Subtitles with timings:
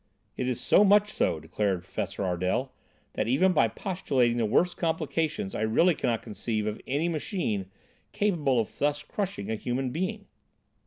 [0.35, 2.71] "It is so much so," declared Professor Ardel,
[3.13, 7.67] "that even by postulating the worst complications I really cannot conceive of any machine
[8.11, 10.25] capable of thus crushing a human being."